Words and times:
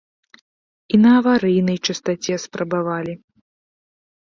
І 0.97 0.99
на 1.03 1.11
аварыйнай 1.19 1.77
частаце 1.87 2.33
спрабавалі. 2.47 3.13